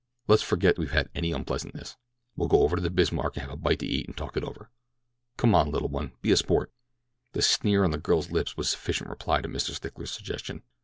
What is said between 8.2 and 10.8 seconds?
lip was sufficient reply to Mr. Stickler's suggestion.